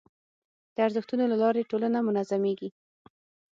[0.75, 2.69] د ارزښتونو له لارې ټولنه منظمېږي.